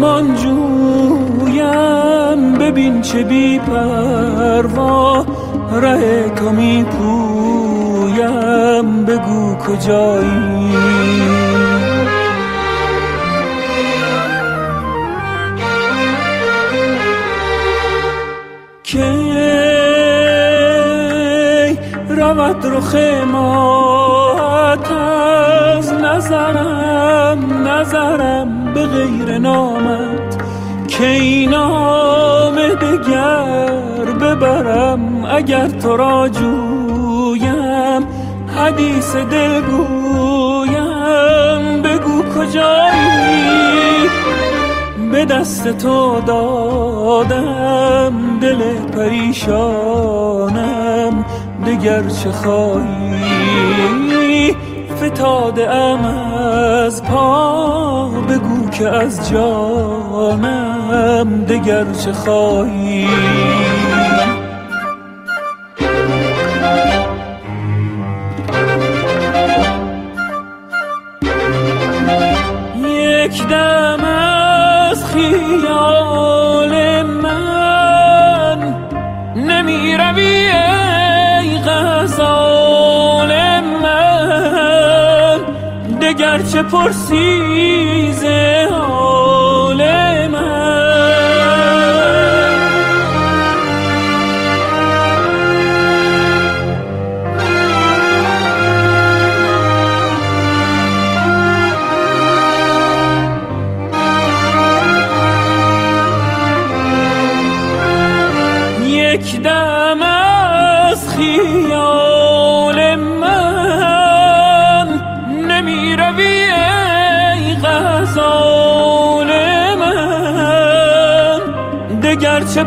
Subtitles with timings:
[0.00, 2.52] آسمان جویم.
[2.52, 5.26] ببین چه بی پروا
[5.72, 10.70] ره تو می پویم بگو کجایی؟
[18.82, 19.32] کی
[22.08, 22.94] رود رخ
[23.26, 30.38] مات از نظرم نظرم به غیر نامت
[30.88, 38.06] کی نام دگر ببرم اگر تو را جویم.
[38.56, 40.82] حدیث دل گویم
[41.82, 44.10] بگو کجایی؟
[45.12, 48.62] به دست تو دادم دل
[48.96, 50.04] پریشانم
[51.66, 53.60] دگر چه خواهی؟
[55.00, 63.06] فتاده ام از پا بگو که از جانم دگر چه خواهی؟
[86.52, 87.40] چه پرسی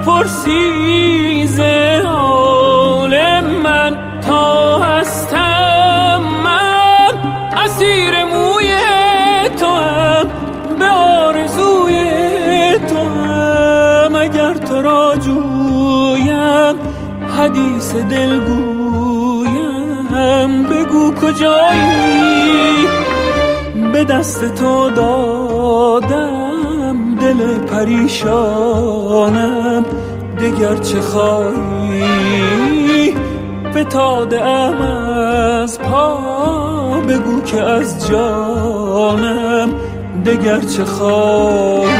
[0.04, 1.60] دگر چه پرسی ز
[2.06, 3.98] حال من
[4.28, 7.14] تا هستم من.
[7.66, 8.72] اسیر موی
[9.60, 10.28] تو هم
[10.80, 14.16] به آرزوی تو هم.
[14.16, 16.76] اگر تو را جویم
[17.38, 20.14] حدیث دل گویم.
[20.64, 22.88] بگو کجایی؟
[23.94, 26.53] به دست تو دادم.
[27.24, 29.16] دل پریشانم
[30.40, 32.04] دگر چه خواهی؟
[33.76, 36.18] فتاده ام از پا
[37.08, 39.70] بگو که از جانم
[40.26, 41.94] دگر چه خواهی؟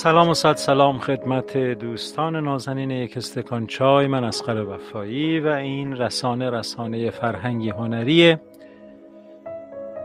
[0.00, 4.06] سلام و صد سلام خدمت دوستان نازنین یک استکان چای.
[4.06, 8.40] من از وفایی و این رسانه رسانه فرهنگی هنریه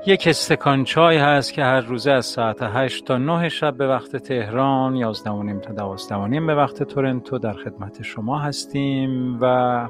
[0.05, 4.15] یک استکان چای هست که هر روزه از ساعت 8 تا 9 شب به وقت
[4.15, 9.37] تهران 11 و نیم تا 12 و نیم به وقت تورنتو در خدمت شما هستیم
[9.41, 9.87] و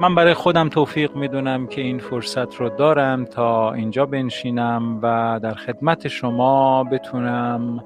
[0.00, 5.54] من برای خودم توفیق می‌دونم که این فرصت رو دارم تا اینجا بنشینم و در
[5.54, 7.84] خدمت شما بتونم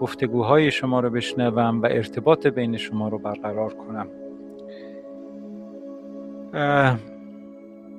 [0.00, 4.06] گفتگوهای شما رو بشنوم و ارتباط بین شما رو برقرار کنم.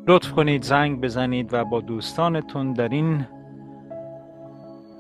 [0.08, 3.26] لطف کنید زنگ بزنید و با دوستانتون در این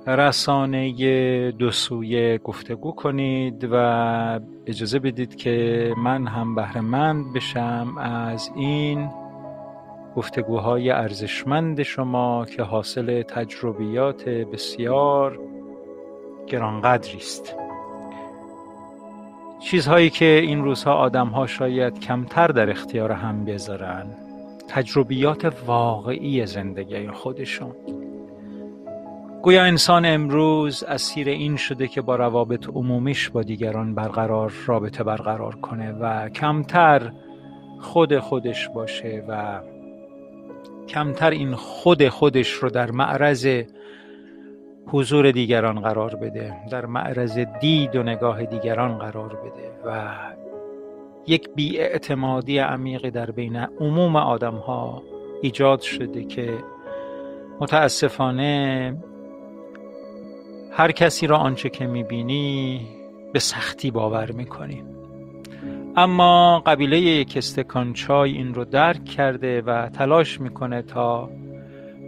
[0.08, 9.10] رسانه دو سویه گفتگو کنید و اجازه بدید که من هم بهرهمند بشم از این
[10.16, 15.40] گفتگوهای ارزشمند شما که حاصل تجربیات بسیار
[16.52, 17.56] گرانقدری است.
[19.60, 24.06] چیزهایی که این روزها آدمها شاید کمتر در اختیار هم بذارن
[24.68, 27.72] تجربیات واقعی زندگی خودشون.
[29.42, 35.56] گویا انسان امروز اسیر این شده که با روابط عمومیش با دیگران برقرار رابطه برقرار
[35.56, 37.12] کنه و کمتر
[37.80, 39.62] خود خودش باشه و
[40.88, 43.64] کمتر این خود خودش رو در معرض
[44.88, 46.54] حضور دیگران قرار بده.
[46.72, 50.10] در معرض دید و نگاه دیگران قرار بده و
[51.28, 55.04] یک بیاعتمادی عمیقی در بین عموم آدم ها
[55.42, 56.58] ایجاد شده که
[57.60, 58.96] متاسفانه
[60.72, 62.82] هر کسی را آنچه که می‌بینی
[63.34, 64.84] به سختی باور می‌کنی.
[65.96, 71.30] اما قبیله یک استکان چای این رو درک کرده و تلاش می‌کنه تا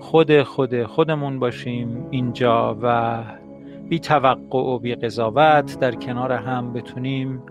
[0.03, 3.24] خود خود خودمون باشیم اینجا و
[3.89, 7.41] بی توقع و بی قضاوت در کنار هم بتونیم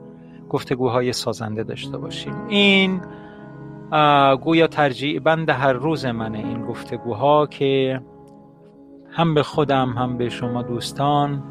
[0.49, 2.35] گفتگوهای سازنده داشته باشیم.
[2.49, 3.01] این
[4.43, 8.01] گویا ترجیع بند هر روز منه این گفتگوها که
[9.11, 11.43] هم به خودم هم به شما دوستان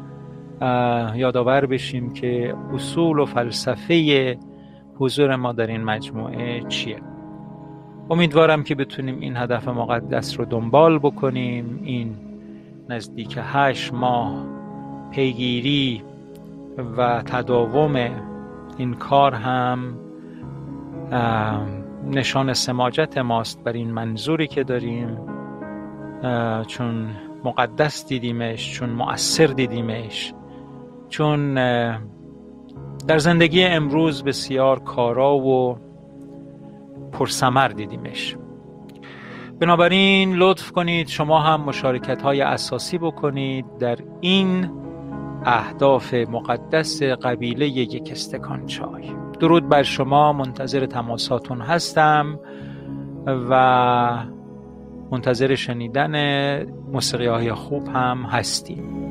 [1.14, 4.38] یادآور بشیم که اصول و فلسفه
[4.96, 7.11] حضور ما در این مجموعه چیه.
[8.12, 11.80] امیدوارم که بتونیم این هدف مقدس رو دنبال بکنیم.
[11.84, 12.16] این
[12.88, 14.46] نزدیک هشت ماه
[15.10, 16.02] پیگیری
[16.96, 18.10] و تداوم
[18.78, 19.94] این کار هم
[22.10, 25.18] نشان سماجت ماست بر این منظوری که داریم.
[26.66, 27.10] چون
[27.44, 30.34] مقدس دیدیمش چون مؤثر دیدیمش
[31.08, 31.54] چون
[33.08, 35.78] در زندگی امروز بسیار کارا و
[37.12, 38.36] پرسمر دیدیمش.
[39.60, 44.70] بنابراین لطف کنید شما هم مشارکت های اساسی بکنید در این
[45.44, 49.12] اهداف مقدس قبیله یک استکان چای.
[49.40, 52.38] درود بر شما منتظر تماساتون هستم
[53.26, 54.26] و
[55.10, 56.14] منتظر شنیدن
[56.92, 59.02] موسیقی های خوب هم هستیم.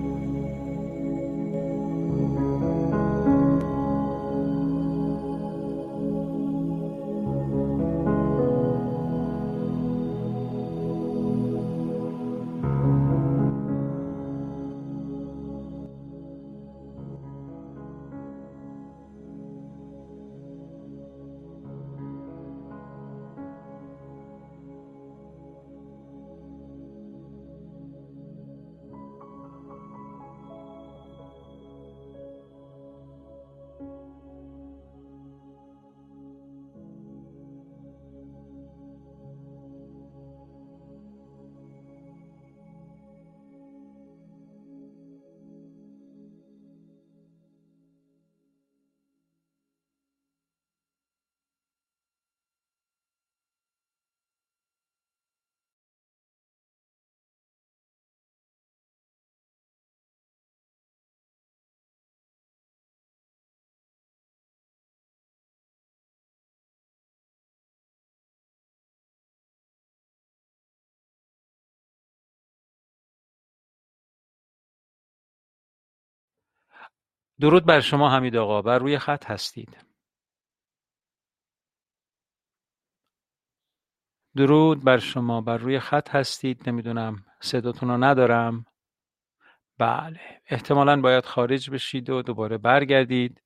[77.41, 79.77] درود بر شما حمید آقا بر روی خط هستید.
[84.35, 86.69] درود بر شما بر روی خط هستید.
[86.69, 88.65] نمی‌دونم صداتون رو ندارم.
[89.77, 93.41] بله احتمالا باید خارج بشید و دوباره برگردید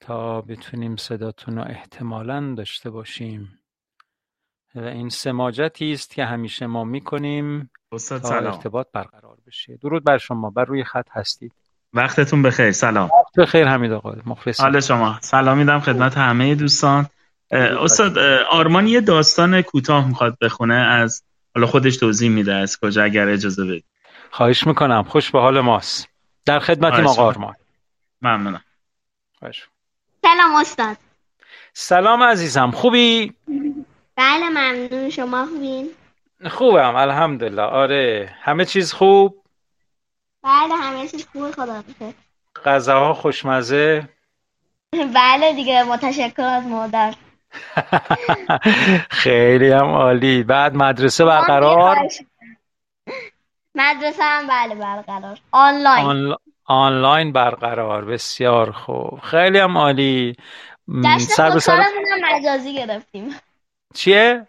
[0.00, 3.58] تا بتونیم صداتون رو احتمالا داشته باشیم.
[4.74, 7.70] و این سماجتی است که همیشه ما می‌کنیم
[8.08, 9.76] تا ارتباط برقرار بشه.
[9.76, 11.54] درود بر شما بر روی خط هستید.
[11.92, 12.72] وقتتون بخیر.
[12.72, 13.10] سلام.
[13.38, 14.14] بخیر حمید آقا.
[14.26, 15.18] مخلص حال شما.
[15.20, 17.06] سلام میدم خدمت همه دوستان.
[17.52, 18.18] استاد
[18.50, 21.22] آرمان یه داستان کوتاه می‌خواد بخونه از
[21.54, 23.84] حالا خودش توضیح میده از کجا اگر اجازه بدید.
[24.30, 25.02] خواهش می‌کنم.
[25.02, 26.08] خوش به حال ماست.
[26.46, 27.54] در خدمت آقا آرمان.
[28.22, 28.64] ممنونم.
[30.22, 30.96] سلام استاد.
[31.72, 32.70] سلام عزیزم.
[32.70, 33.34] خوبی؟
[34.16, 35.10] بله ممنون.
[35.10, 35.88] شما خوبین؟
[36.50, 36.96] خوبم.
[36.96, 37.62] الحمدلله.
[37.62, 38.34] آره.
[38.42, 39.39] همه چیز خوب؟
[40.42, 42.14] بله همه چیز خوب خدا بخیر
[42.64, 44.08] غذاها خوشمزه؟
[45.14, 47.14] بله دیگه متشکر از مادر.
[49.22, 50.42] خیلی هم عالی.
[50.42, 51.96] بعد مدرسه برقرار؟
[53.74, 55.38] مدرسه هم بله برقرار.
[55.52, 56.34] آنلاین.
[56.64, 59.20] آنلاین برقرار بسیار خوب.
[59.20, 60.36] خیلی هم عالی.
[60.88, 63.36] جشن خودکارمون هم مجازی گرفتیم.
[63.94, 64.46] چیه؟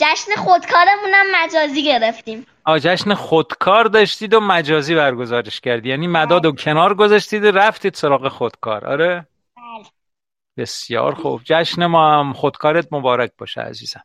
[0.00, 2.46] جشن خودکارمون هم مجازی گرفتیم.
[2.64, 5.88] آ جشن خودکار داشتید و مجازی برگزارش کردی.
[5.88, 8.86] یعنی مداد و کنار گذاشتید و رفتید سراغ خودکار.
[8.86, 9.86] آره؟ بله.
[10.56, 11.40] بسیار خوب.
[11.44, 14.02] جشن ما هم خودکارت مبارک باشه عزیزم.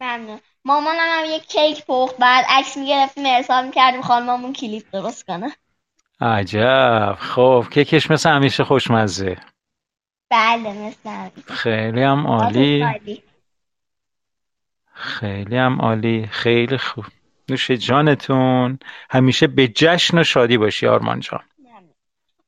[0.00, 0.40] ممنون.
[0.64, 5.56] مامانم هم یک کیک پخت بعد عکس می‌گرفتیم ارسال می‌کردیم خانممون کلیپ درست کنه.
[6.20, 7.16] عجب.
[7.18, 9.36] خب کیکش مثل همیشه خوشمزه.
[10.30, 12.84] بله مثل خیلی هم عالی.
[14.92, 16.26] خیلی هم عالی.
[16.26, 17.04] خیلی خوب.
[17.48, 18.78] نوش جانتون
[19.10, 21.44] همیشه به جشن و شادی باشی آرمان جان.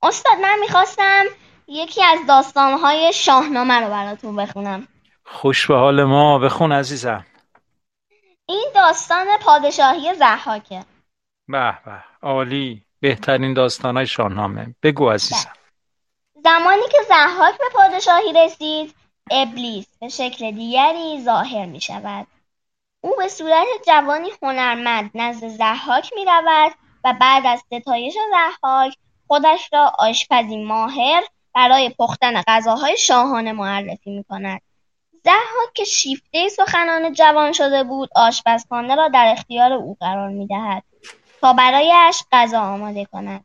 [0.02, 1.24] استاد من می‌خواستم
[1.68, 4.88] یکی از داستانهای شاهنامه رو براتون بخونم.
[5.24, 6.38] خوش به حال ما.
[6.38, 7.26] بخون عزیزم.
[8.46, 10.84] این داستان پادشاهی زحاکه
[11.48, 12.04] به به.
[12.22, 12.82] عالی.
[13.00, 14.74] بهترین داستانهای شاهنامه.
[14.82, 15.52] بگو عزیزم.
[16.44, 18.94] زمانی که زحاک به پادشاهی رسید
[19.30, 22.26] ابلیس به شکل دیگری ظاهر می شود
[23.04, 26.72] او به صورت جوانی هنرمند نزد زحاک می رود
[27.04, 31.22] و بعد از ستایش زحاک خودش را آشپزی ماهر
[31.54, 34.60] برای پختن غذاهای شاهانه معرفی می کند.
[35.24, 40.82] زحاک که شیفته سخنان جوان شده بود آشپزخانه را در اختیار او قرار می دهد
[41.40, 43.44] تا برایش غذا آماده کند.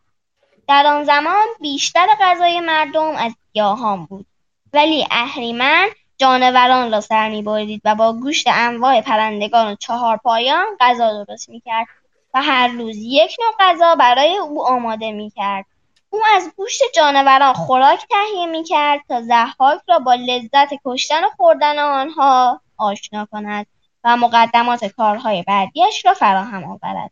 [0.68, 4.26] در آن زمان بیشتر غذای مردم از گیاهان بود
[4.74, 5.88] ولی اهریمن
[6.20, 11.88] جانوران را سر می‌برید و با گوشت انواع پرندگان و چهارپایان غذا درست می‌کرد
[12.34, 15.66] و هر روز یک نوع غذا برای او آماده می‌کرد.
[16.10, 21.80] او از گوشت جانوران خوراک تهیه می‌کرد تا زحاک را با لذت کشتن و خوردن
[21.80, 23.66] آنها آشنا کند
[24.04, 27.12] و مقدمات کارهای بعدیش را فراهم آورد.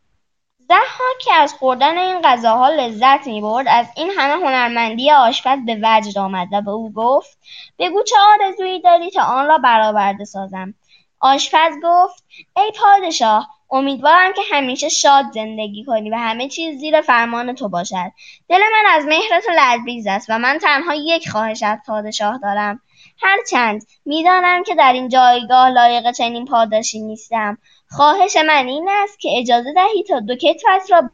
[0.67, 3.65] ضحاک که از خوردن این غذاها لذت می‌برد.
[3.69, 7.37] از این همه هنرمندی آشپز به وجد آمد و به او گفت
[7.79, 10.73] بگو چه آرزویی داری تا آن را برآورده سازم.
[11.19, 12.23] آشپز گفت
[12.57, 18.11] ای پادشاه امیدوارم که همیشه شاد زندگی کنی و همه چیز زیر فرمان تو باشد.
[18.49, 22.79] دل من از مهر تو لرزیز است و من تنها یک خواهش از پادشاه دارم.
[23.21, 27.57] هرچند می‌دانم که در این جایگاه لایق چنین پاداشی نیستم.
[27.89, 31.09] خواهش من این است که اجازه دهی تا دو کتفت را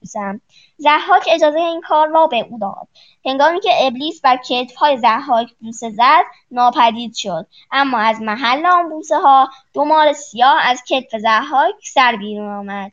[0.00, 0.40] بوسم
[0.78, 2.88] ضحاک اجازه این کار را به او داد.
[3.24, 7.46] هنگامی که ابلیس بر کتفهای ضحاک بوسه زد ناپدید شد.
[7.72, 12.92] اما از محل آن بوسه ها دو مار سیاه از کتف ضحاک سر بیرون آمد.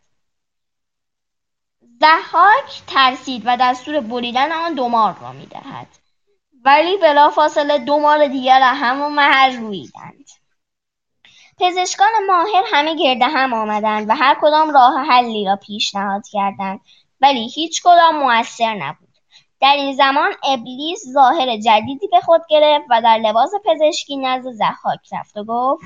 [1.99, 5.87] ضحاک ترسید و دستور بریدن آن دو مار را می‌دهد.
[6.65, 10.42] ولی بلافاصله دو مار دیگر را همون محل رویدند.
[11.59, 16.79] پزشکان ماهر همه گرد هم آمدند و هر کدام راه حلی را پیشنهاد کردند
[17.21, 19.13] ولی هیچ کدام موثر نبود.
[19.61, 24.99] در این زمان ابلیس ظاهر جدیدی به خود گرفت و در لباس پزشکی نزد ضحاک
[25.11, 25.83] رفت و گفت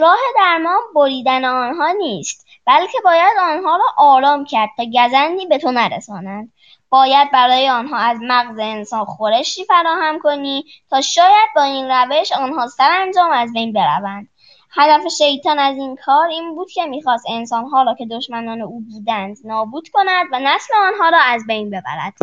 [0.00, 5.72] راه درمان بریدن آنها نیست بلکه باید آنها را آرام کرد تا گزندی به تو
[5.72, 6.52] نرسانند
[6.88, 12.66] باید برای آنها از مغز انسان خورشی فراهم کنی تا شاید با این روش آنها
[12.66, 14.28] سرانجام از بین بروند.
[14.74, 19.36] هدف شیطان از این کار این بود که می‌خواست انسانها را که دشمنان او بودند
[19.44, 22.14] نابود کند و نسل آنها را از بین ببرد.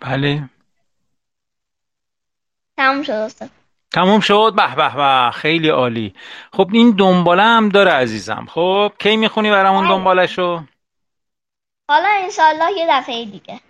[0.00, 0.50] بله.
[2.76, 3.50] تموم شد استاد.
[3.92, 5.30] تموم شد؟ به به به.
[5.30, 6.14] خیلی عالی.
[6.52, 8.46] خب این دنباله هم داره عزیزم.
[8.50, 9.96] خب کی می‌خونی برامون بله.
[9.96, 10.62] دنبالشو؟
[11.88, 13.60] حالا انشالله یه دفعه دیگه.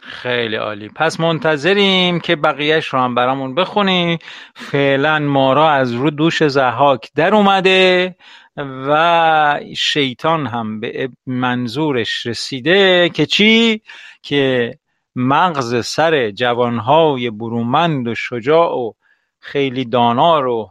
[0.00, 4.18] خیلی عالی پس منتظریم که بقیهش رو هم برامون بخونی
[4.54, 8.16] فعلا مارا از رو دوش زحاک در اومده
[8.56, 13.82] و شیطان هم به منظورش رسیده که چی؟
[14.22, 14.74] که
[15.16, 18.92] مغز سر جوانهای برومند و شجاع و
[19.40, 20.70] خیلی دانا رو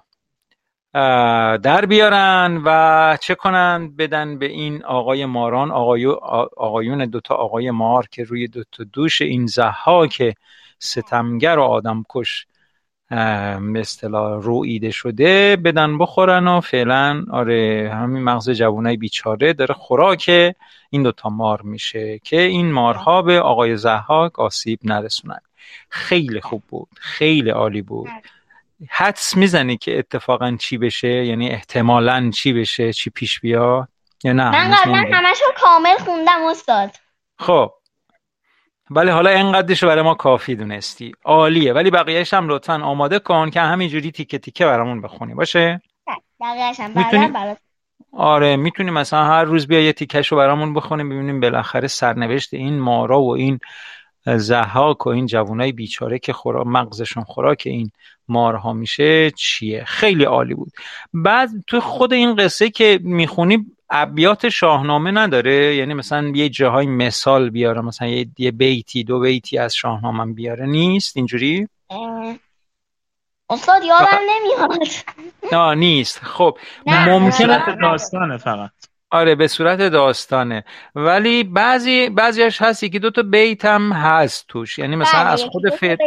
[1.63, 8.23] در بیارن و چه کنن؟ بدن به این آقای ماران آقایون دوتا آقای مار که
[8.23, 10.33] روی دوتا دوش این زها که
[10.79, 12.47] ستمگر و آدم کش
[13.09, 20.31] به اصطلاح رویده شده بدن بخورن و فعلا آره همین مغز جوانای بیچاره داره خوراک
[20.89, 25.41] این دوتا مار میشه که این مارها به آقای زحاک آسیب نرسونن.
[25.89, 28.09] خیلی خوب بود خیلی عالی بود.
[28.89, 33.87] حدس می‌زنی که اتفاقا چی بشه؟ یعنی احتمالا چی بشه؟ چی پیش بیاد؟
[34.23, 36.91] یا نه؟ من قبلا همش رو کامل خوندم استاد.
[37.39, 37.71] خب.
[38.89, 41.11] ولی حالا اینقدرش برای ما کافی دونستی.
[41.23, 41.73] عالیه.
[41.73, 45.33] ولی بقیهش هم لطفا آماده کن که همینجوری تیکه تیکه برامون بخونی.
[45.33, 45.81] باشه؟
[46.39, 47.57] بقیهش هم
[48.11, 51.09] آره می‌تونی مثلا هر روز بیا یه تیکش رو برامون بخونیم.
[51.09, 53.59] ببینیم بالاخره سرنوشت این مارا و این
[54.25, 57.91] زحاک و این جوانای بیچاره که خورا مغزشون خوراک این
[58.27, 60.71] مارها میشه چیه؟ خیلی عالی بود.
[61.13, 65.75] بعد تو خود این قصه که می‌خونی ابیات شاهنامه نداره.
[65.75, 67.81] یعنی مثلا یه جاهای مثال بیاره.
[67.81, 70.65] مثلا یه بیتی دو بیتی از شاهنامه بیاره.
[70.65, 71.67] نیست؟ اینجوری؟
[73.49, 74.87] استاد یادم نمیاد.
[75.51, 76.19] نه نیست.
[76.23, 78.71] خب ممکنه داستانه فقط.
[79.11, 80.63] آره به صورت داستانه.
[80.95, 84.79] ولی بعضی بعضیش هست یکی دو تا بیت هم هست توش.
[84.79, 85.97] یعنی مثلا بله، از خود فر...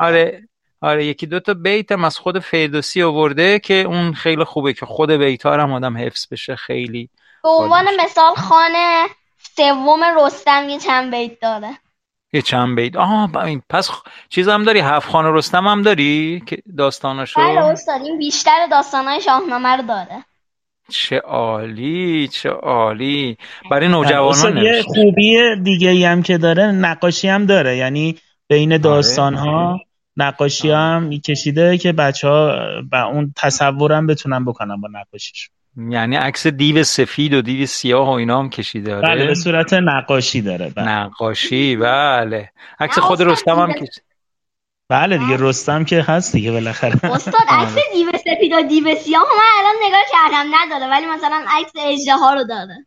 [0.00, 0.48] آره
[0.80, 4.86] آره یکی دو تا بیت هم از خود فردوسی آورده که اون خیلی خوبه که
[4.86, 7.10] خود بیت ها هم آدم حفظ بشه خیلی
[7.42, 9.06] به عنوان مثال خانه
[9.56, 11.70] سوم رستم یه چند بیت داره.
[12.32, 12.96] یه چند بیت.
[12.96, 13.30] آها
[13.68, 13.90] پس
[14.28, 19.20] چیز هم داری؟ هفت خانه رستم هم داری که داستاناشو؟ بله استاد این بیشتر داستانهای
[19.20, 20.24] شاهنامه رو داره.
[20.90, 23.36] چه عالی چه عالی.
[23.70, 27.76] برای نوجوانان یه خوبی دیگه هم که داره نقاشی هم داره.
[27.76, 28.16] یعنی
[28.48, 28.82] بین آره.
[28.82, 29.80] داستان ها
[30.16, 32.56] نقاشی هم کشیده که بچه ها
[32.92, 38.10] با اون تصورم بتونن بکنن با نقاشیش یعنی عکس دیو سفید و دیو سیاه و
[38.10, 40.72] اینا هم کشیده آره؟ بله به صورت نقاشی داره.
[40.76, 40.88] بله.
[40.88, 42.50] نقاشی بله.
[42.80, 44.09] عکس خود رستم هم کشیده
[44.90, 47.12] بله دیگه رستم که هست دیگه بالاخره.
[47.12, 47.82] استاد عکس آره.
[47.92, 52.44] دیو سفید و دیو سیاه من الان نگاه کردم نداره ولی مثلا عکس اژدها رو
[52.44, 52.86] داره.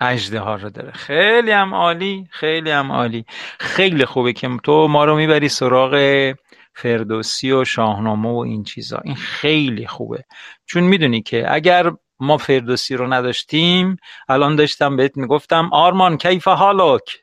[0.00, 0.92] اجده رو داره.
[0.92, 3.24] خیلی هم عالی خیلی هم عالی.
[3.58, 6.34] خیلی خوبه که تو ما رو می‌بری سراغ
[6.74, 9.00] فردوسی و شاهنامه و این چیزا.
[9.04, 10.24] این خیلی خوبه.
[10.66, 13.96] چون می‌دونی که اگر ما فردوسی رو نداشتیم
[14.28, 17.18] الان داشتم بهت می‌گفتم آرمان کیف حالک؟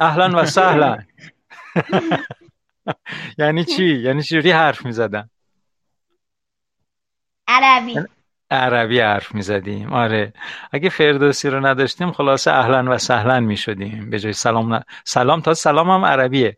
[0.00, 0.98] اهلا و سهلا.
[3.38, 5.30] یعنی چی؟ یعنی چجوری حرف می‌زدن؟
[7.48, 8.00] عربی.
[8.50, 9.92] عربی حرف می‌زدیم.
[9.92, 10.32] آره.
[10.72, 14.10] اگه فردوسی رو نداشتیم خلاصه اهلا و سهلا می‌شدیم.
[14.10, 14.82] به جای سلام ن...
[15.04, 16.56] سلام تا سلام هم عربیه.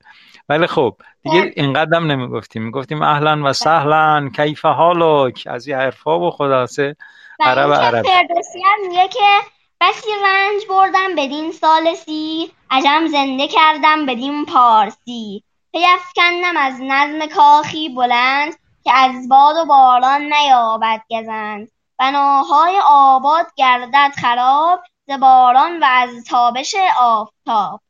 [0.48, 2.62] ولی خب دیگه اینقدر نمی‌گفتیم.
[2.62, 4.30] می‌گفتیم اهلا و سهلا.
[4.36, 5.48] کیف حالک.
[5.50, 6.96] از این حرفا و خلاصه
[7.40, 8.02] عرب عرب.
[8.06, 15.44] فردوسی هم میگه که بسی رنج بردم بدین سالسی عجم زنده کردم بدین پارسی.
[15.74, 18.52] پیفکندم از نظم کاخی بلند
[18.84, 21.68] که از باد و باران نیابد گزند.
[21.98, 27.80] بناهای آباد گردد خراب ز باران و از تابش آفتاب.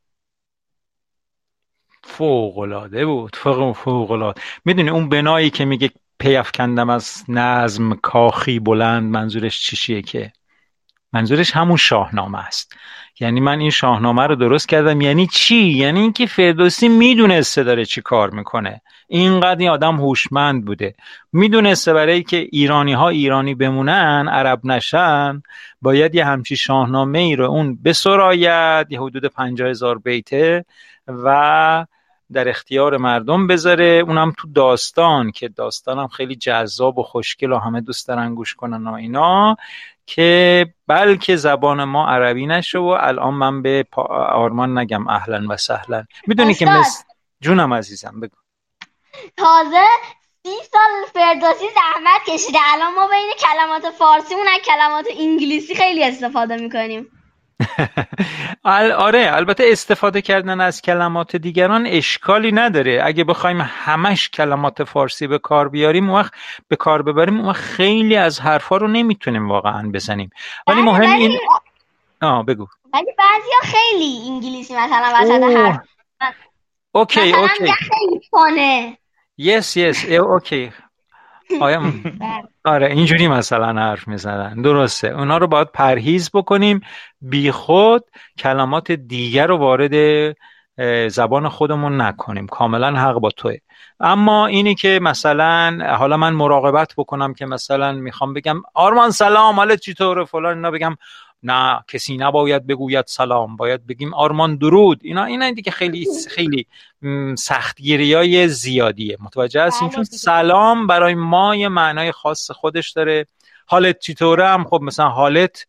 [2.03, 3.35] فوقلاده بود
[3.75, 10.33] فوق می‌دونی اون بنایی که میگه پیفکندم از نظم کاخی بلند منظورش چیشیه که؟
[11.13, 12.73] منظورش همون شاهنامه است.
[13.19, 15.01] یعنی من این شاهنامه رو درست کردم.
[15.01, 18.81] یعنی چی؟ یعنی اینکه فردوسی می‌دونسته داره چی کار می‌کنه.
[19.07, 20.95] اینقدر این آدم هوشمند بوده.
[21.33, 25.41] می‌دونسته برای که ایرانی ها ایرانی بمونن عرب نشن
[25.81, 30.65] باید یه همچی شاهنامه ای رو اون بسراید یه حدود پنجاه هزار بیته
[31.07, 31.85] و
[32.33, 34.03] در اختیار مردم بذاره.
[34.07, 38.87] اونم تو داستان که داستانم خیلی جذاب و خوشگل و همه دوست دارن گوش کنن
[38.87, 39.55] و اینا.
[40.05, 46.03] که بلکه زبان ما عربی نشه و الان من به آرمان نگم اهلا و سهلا.
[46.27, 47.03] می‌دونی که مثل
[47.41, 48.35] جونم عزیزم بگو.
[49.37, 49.85] تازه
[50.43, 52.59] سی سال فردوسی زحمت کشیده.
[52.73, 57.07] الان ما بین کلمات فارسی اون کلمات انگلیسی خیلی استفاده می‌کنیم.
[58.97, 63.01] آره البته استفاده کردن از کلمات دیگران اشکالی نداره.
[63.03, 66.33] اگه بخوایم همش کلمات فارسی به کار بیاریم وقت
[66.67, 70.29] به کار ببریم اون خیلی از حرفا رو نمی‌تونیم واقعا بزنیم.
[70.67, 71.39] ولی مهم این
[72.21, 72.67] آه بگو.
[72.93, 76.35] ولی بعضیا خیلی انگلیسی مثلا وسط حرف
[76.91, 77.71] okay okay.
[77.71, 78.97] خیلی fun ه.
[79.37, 80.71] yes yes okay.
[81.61, 81.81] آیا
[82.65, 85.07] آره اینجوری مثلا حرف می‌زنن درسته.
[85.07, 86.81] اونا رو باید پرهیز بکنیم.
[87.21, 88.03] بی خود
[88.37, 90.35] کلمات دیگر رو وارد
[91.07, 92.47] زبان خودمون نکنیم.
[92.47, 93.57] کاملا حق با توه.
[93.99, 99.79] اما اینی که مثلا حالا من مراقبت بکنم که مثلا می‌خوام بگم آرمان سلام حالت
[99.79, 100.95] چطوره فلان اینا بگم
[101.45, 104.99] نه کسی نباید بگوید سلام باید بگیم آرمان درود.
[105.03, 106.67] اینا اینا دیگه خیلی خیلی
[107.37, 109.17] سختگیری های زیادیه.
[109.19, 113.27] متوجه هستیم چون سلام برای ما یه معنای خاص خودش داره.
[113.67, 115.65] حالت چطوره؟ هم خب مثلا حالت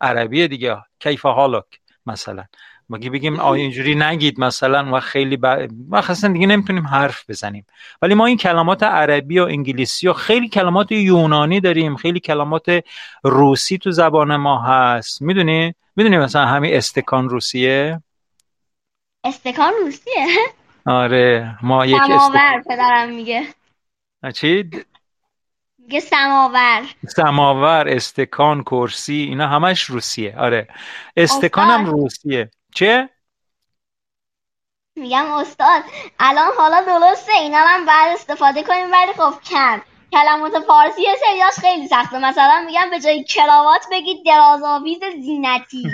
[0.00, 0.76] عربیه دیگه.
[1.00, 1.64] کیف حالک
[2.06, 2.44] مثلا.
[2.90, 5.46] مگه بگیم آیا اینجوری نگید مثلا و خیلی ب...
[5.88, 7.66] ما اصلا دیگه نمی‌تونیم حرف بزنیم.
[8.02, 12.84] ولی ما این کلمات عربی و انگلیسی و خیلی کلمات یونانی داریم خیلی کلمات
[13.24, 15.22] روسی تو زبان ما هست.
[15.22, 18.02] می‌دونی؟ می‌دونی مثلا همین استکان روسیه؟
[19.24, 20.26] استکان روسیه؟
[20.86, 23.46] آره ما یک سماور پدرم میگه.
[24.34, 24.70] چی؟
[25.78, 26.82] میگه سماور.
[27.08, 30.34] سماور استکان کرسی اینا همش روسیه.
[30.38, 30.68] آره.
[31.16, 32.50] استکان هم روسیه.
[32.74, 33.10] چه؟
[34.96, 35.82] میگم استاد
[36.18, 39.80] الان حالا درسته اینا هم بعد استفاده کنیم ولی خب کم.
[40.12, 42.18] کلمات فارسی سریاش خیلی سخته.
[42.18, 45.82] مثلا میگم به جای کراوات بگید درازآویز زینتی.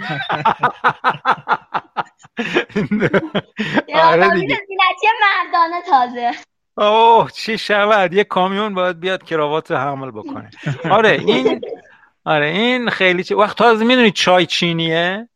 [3.88, 6.30] درازآویز زینتی مردانه تازه.
[6.76, 10.50] اوه چی شود؟ یه کامیون باید بیاد کراوات حمل بکنه.
[10.90, 11.60] آره این
[12.24, 15.28] آره این خیلی چی وقت تازه می‌دونی چای چینیه؟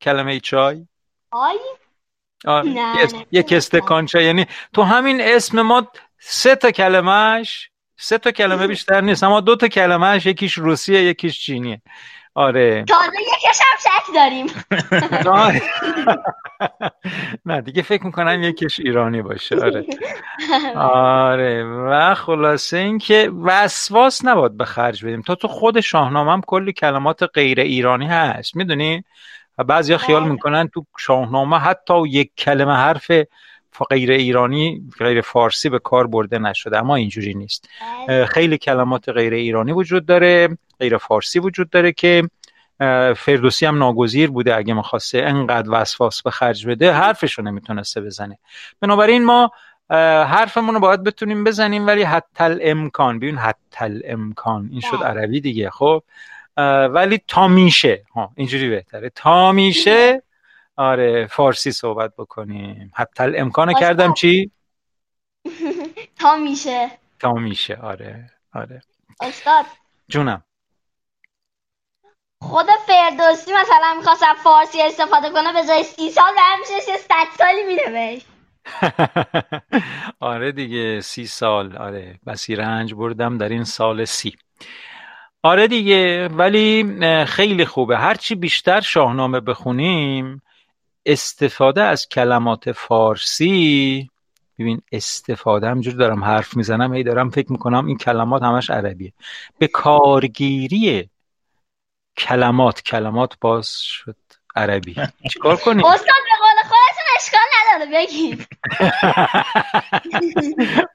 [0.00, 0.86] کلمه چای؟
[1.30, 1.56] آی؟
[2.46, 2.68] آره.
[3.32, 9.00] یک استکان چای یعنی تو همین اسم ما سه تا کلمهش سه تا کلمه بیشتر
[9.00, 11.82] نیست اما دو تا کلمهش یکیش روسیه یکیش چینیه.
[12.34, 12.84] آره.
[12.84, 14.46] تازه یکیش هم شک داریم.
[17.46, 19.56] نه دیگه فکر می‌کنم یکیش ایرانی باشه.
[19.56, 19.84] آره.
[20.76, 21.64] آره.
[21.64, 25.22] و خلاصه اینکه وسواس نباید به خرج بدیم.
[25.22, 28.56] تا تو خود شاهنامه هم کلی کلمات غیر ایرانی هست.
[28.56, 29.04] می‌دونی؟
[29.60, 30.32] و بعضیا خیال بله.
[30.32, 33.10] می‌کنن تو شاهنامه حتی یک کلمه حرف
[33.90, 37.68] غیر ایرانی غیر فارسی به کار برده نشده اما اینجوری نیست
[38.08, 38.26] بله.
[38.26, 42.30] خیلی کلمات غیر ایرانی وجود داره غیر فارسی وجود داره که
[43.16, 48.38] فردوسی هم ناگزیر بوده اگه می‌خواسته انقدر وسواس به خرج بده حرفش رو نمی‌تونسته بزنه
[48.80, 49.50] بنابراین ما
[50.24, 55.06] حرفمون رو باید بتونیم بزنیم ولی حتی امکان ببین حتی امکان این شد بله.
[55.06, 56.02] عربی دیگه خب
[56.94, 58.04] ولی تا میشه.
[58.14, 59.10] ها اینجوری بهتره.
[59.10, 60.22] تا میشه.
[60.76, 62.90] آره فارسی صحبت بکنیم.
[62.94, 64.50] حتی امکان کردم چی؟
[66.20, 66.90] تا میشه.
[67.18, 67.76] تا میشه.
[67.76, 68.82] آره آره.
[69.20, 69.64] استاد.
[70.08, 70.44] جونم.
[72.42, 77.62] خود فردوسی مثلا می‌خواست فارسی استفاده کنه به جای سی سال به میشه ست سالی
[77.66, 78.22] میده
[80.20, 81.76] آره دیگه سی سال.
[81.76, 84.36] آره بسی رنج بردم در این سال سی.
[85.42, 86.84] آره دیگه ولی
[87.24, 87.98] خیلی خوبه.
[87.98, 90.42] هرچی بیشتر شاهنامه بخونیم
[91.06, 94.10] استفاده از کلمات فارسی
[94.58, 99.12] ببین استفاده همجور دارم حرف می‌زنم هی دارم فکر می‌کنم این کلمات همش عربیه.
[99.58, 101.08] به کارگیری
[102.16, 104.16] کلمات کلمات باز شد
[104.56, 104.96] عربی.
[105.32, 107.40] چیکار کنیم؟ استاد به قول خودتون اشکال
[107.74, 108.48] نداره بگید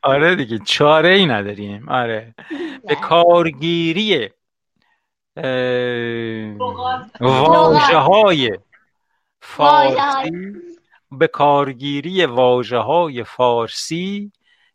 [0.04, 1.90] آره دیگه چاره ای نداریم.
[1.90, 2.36] آره.
[2.88, 4.30] به کارگیری
[7.20, 8.58] واجه های
[9.42, 10.32] فارسی
[11.12, 14.32] به کارگیری واجه های فارسی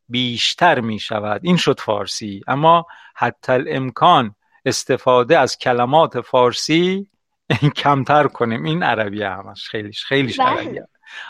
[0.09, 2.43] بیشتر می شود این شد فارسی.
[2.47, 4.35] اما حتی الامکان
[4.65, 7.11] استفاده از کلمات فارسی
[7.77, 8.65] کمتر کنیم.
[8.65, 9.69] این عربی همش.
[9.69, 10.49] خیلیش خیلیش بله.
[10.49, 10.81] عربی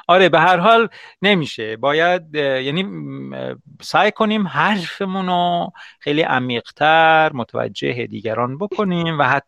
[0.08, 0.88] آره به هر حال
[1.22, 1.76] نمیشه.
[1.76, 2.86] باید یعنی
[3.82, 9.46] سعی کنیم حرفمون رو خیلی عمیقتر متوجه دیگران بکنیم و حتی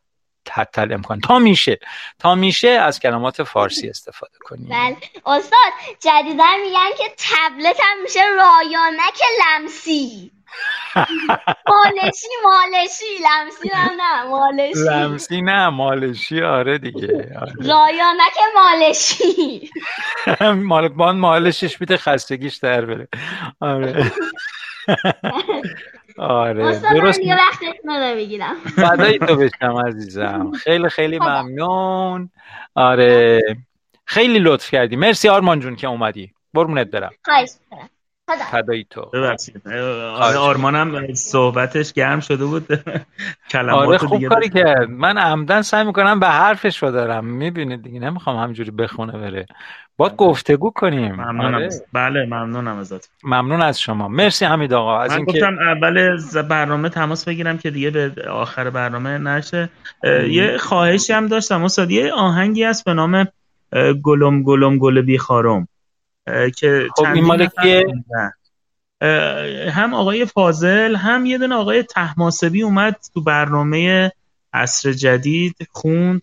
[0.51, 1.79] حتی امکان تا میشه
[2.19, 4.69] تا میشه از کلمات فارسی استفاده کنیم.
[4.69, 4.97] بله.
[5.27, 10.33] استاد جدیدا میگن که تبلت هم میشه رایانک لمسی.
[11.69, 14.73] مالشی مالشی لمسی هم نه مالشی.
[14.85, 17.53] لمسی نه مالشی آره دیگه آره.
[17.61, 19.71] رایانک مالشی.
[20.69, 23.09] مالکبان مالشش بیده خستگیش در بره.
[23.61, 24.13] آره.
[26.19, 27.61] آره درست یه وقت
[28.17, 28.55] بگیرم.
[28.77, 30.53] فدای تو بشم عزیزم.
[30.53, 32.31] خیلی خیلی ممنون.
[32.75, 33.41] آره.
[34.05, 34.97] خیلی لطف کردی.
[34.97, 36.33] مرسی آرمان جون که اومدی.
[36.55, 37.11] برمونت برم.
[37.25, 37.49] خواهش
[38.51, 39.69] فدای تو ببخشید.
[39.69, 42.67] آره آرمانم صحبتش گرم شده بود.
[43.51, 44.91] کلمات آره خوب کاری کرد.
[44.91, 47.25] من عمدن سعی می‌کنم به حرفش رو دارم.
[47.25, 49.47] می‌بینید دیگه نمی‌خوام همجوری بخونه بره.
[49.97, 51.15] باید گفتگو کنیم.
[51.15, 51.55] ممنونم.
[51.55, 51.69] آره.
[51.93, 53.11] بله ممنونم ازت.
[53.25, 54.09] ممنون از شما.
[54.09, 55.01] مرسی حمید آقا.
[55.01, 59.69] از من گفتم اول برنامه تماس بگیرم که دیگه به آخر برنامه نشه.
[60.29, 61.91] یه خواهشی هم داشتم استاد.
[61.91, 63.27] یه آهنگی هست به نام
[64.03, 65.69] گلم گلم گل بی خارم.
[66.57, 67.49] که خب این مال
[69.71, 74.13] هم آقای فاضل هم یه دونه آقای تحماسبی اومد تو برنامه
[74.53, 76.23] عصر جدید خوند.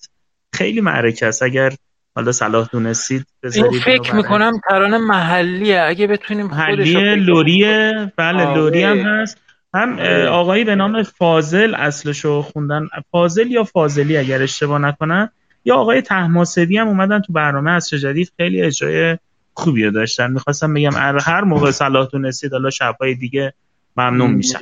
[0.53, 1.43] خیلی معرکه است.
[1.43, 1.73] اگر
[2.15, 5.81] حالا صلاح دونستید این فکر می‌کنم ترانه محلیه.
[5.81, 8.11] اگه بتونیم محلی لوریه.
[8.15, 8.55] بله آره.
[8.55, 9.37] لوری هم هست.
[9.73, 9.99] هم.
[10.29, 12.87] آقایی به نام فاضل اصلشو خوندن.
[13.11, 15.29] فاضل یا فاضلی اگر اشتباه نکنم.
[15.65, 18.31] یا آقای تحماسبی هم اومدن تو برنامه عصر جدید.
[18.37, 19.17] خیلی اجرای
[19.59, 20.31] خوبی رو داشتن.
[20.31, 20.91] می‌خواستم بگم
[21.21, 23.53] هر موقع صلاح دونستید حالا شبهای دیگه
[23.97, 24.59] ممنون میشم.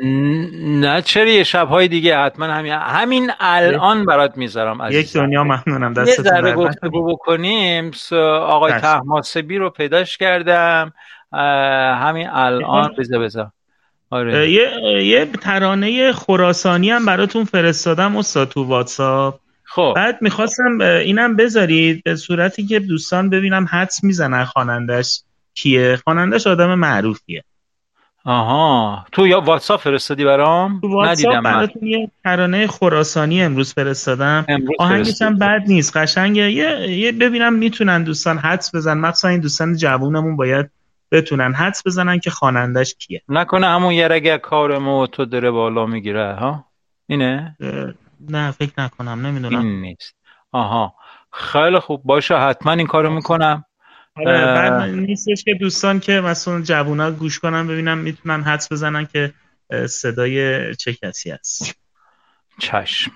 [0.81, 6.25] نه چرا یه شبهای دیگه؟ حتما همین همین الان برات می‌ذارم یک دنیا ممنونم دستتون
[6.25, 7.91] یه ذره گفتگو بکنیم.
[8.41, 10.93] آقای تحماسبی رو پیداش کردم.
[12.01, 13.51] همین الان بذار بذار.
[14.09, 14.51] آره.
[14.51, 14.69] یه
[15.03, 19.39] یه ترانه خراسانی هم براتون فرستادم استاد تو واتساپ.
[19.77, 19.93] خب.
[19.95, 25.21] بعد می‌خواستم اینم بذارید به صورتی که دوستان ببینم حدس می‌زنن خوانندش
[25.53, 25.95] کیه.
[25.95, 27.43] خوانندش آدم معروفیه.
[28.25, 29.05] آها.
[29.11, 34.45] تو یا واتساپ فرستادی برام؟ تو واتساپ براتون یه ترانه خراسانی امروز فرستادم.
[34.79, 36.51] آهنگش هم بد نیست قشنگه.
[36.51, 40.69] یه, یه ببینم می‌تونن دوستان حدس بزن مخصوصا این دوستان جوونمون باید
[41.11, 43.21] بتونن حدس بزنن که خوانندش کیه.
[43.29, 46.65] نکنه همون یرگه کار تو داره بالا می‌گیره ها؟
[47.07, 47.57] اینه؟
[48.29, 49.59] نه فکر نکنم نمی‌دونم.
[49.59, 50.15] این نیست.
[50.51, 50.95] آها.
[51.33, 52.03] خیلی خوب.
[52.03, 53.65] باشه حتما این کارو می‌کنم.
[54.15, 59.33] آره نیستش که دوستان که مثلا جوونا گوش کنن ببینم می‌تونن حدس بزنن که
[59.89, 61.75] صدای چه کسی هست.
[62.59, 63.11] چشم.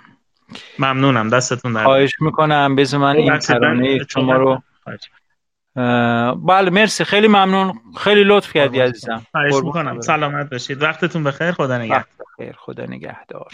[0.80, 1.30] ممنونم.
[1.30, 2.76] دستتون در خواهش می‌کنم.
[2.76, 4.62] بذار من این ترانه شما رو
[6.36, 7.04] بله مرسی.
[7.04, 7.74] خیلی ممنون.
[7.98, 9.26] خیلی لطف کردی عزیزم.
[9.32, 10.02] خواهش می‌کنم.
[10.02, 10.84] سلامت باشید.
[10.84, 11.52] وقتتون بخیر.
[11.52, 12.06] خدا نگهدار.
[12.58, 13.52] خدا نگهدار.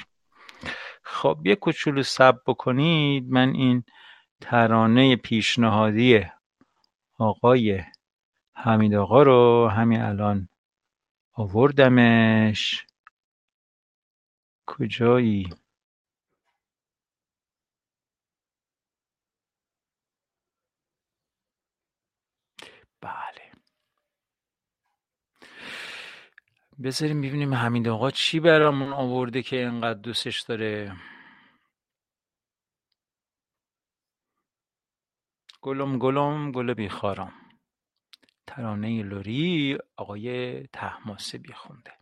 [1.08, 3.26] خب یه کوچولو سب بکنید.
[3.30, 3.84] من این
[4.42, 6.26] ترانه پیشنهادی
[7.20, 7.84] آقای
[8.56, 10.50] حمید آقا رو همین الان
[11.34, 12.88] آوردمش.
[14.68, 15.50] کجایی
[23.02, 23.52] بله
[26.84, 30.96] بذاریم ببینیم حمید آقا چی برامون آورده که اینقدر دوستش داره.
[35.62, 37.34] گلم گلم گل بیخارم.
[38.48, 41.94] ترانه لوری آقای تحماسبی خونده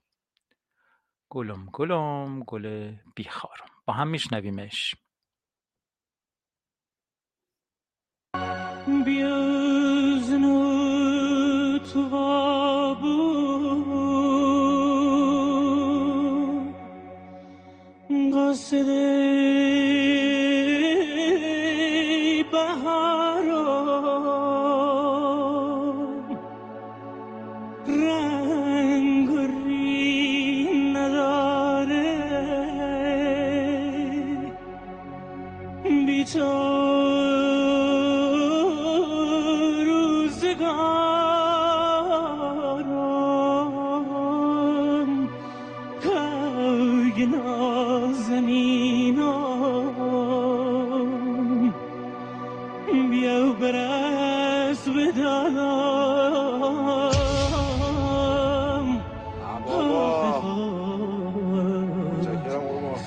[1.29, 3.67] گلم گلم گل بیخارم.
[3.85, 4.95] با هم میشنویمش.
[18.55, 19.84] City.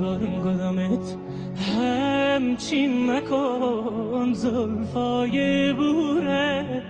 [0.00, 1.16] صد بار گلمت
[1.76, 6.82] همچین مکن زلفای بوره.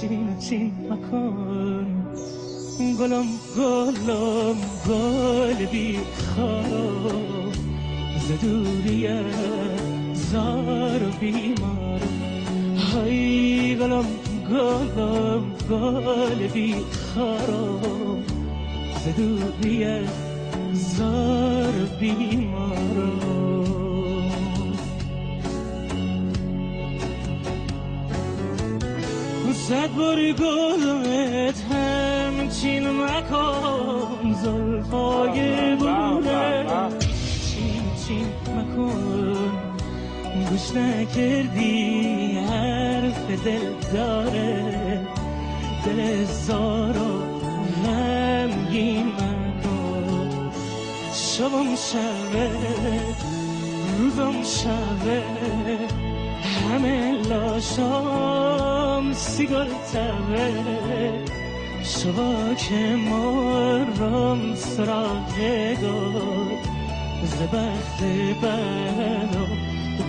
[0.00, 1.86] چین چین مکن
[3.00, 3.26] گلم
[3.56, 4.56] گلم
[4.88, 7.52] گل بی خار
[8.28, 9.08] زدوری
[10.14, 12.00] زار و بیمار.
[12.92, 14.06] های گلم
[14.50, 16.74] گلم گل بی
[17.14, 17.50] خار
[19.04, 20.00] زدوری
[20.72, 21.39] زار
[22.00, 23.10] و بیمار
[29.52, 36.66] صد باری گلت همچین مکن زلفای بوره
[37.46, 38.26] چین چین
[38.56, 39.50] مکن
[40.50, 45.00] گوش نکردی حرف دل داره.
[45.86, 47.09] دل زارو
[51.40, 52.50] شبم شبه
[53.98, 55.22] روزم شبه
[56.68, 60.52] همه لاشام سیگار تبه.
[61.82, 65.34] شبا که مارم سراغ
[65.82, 66.56] گل
[67.24, 68.02] ز بخت
[68.42, 69.46] بلا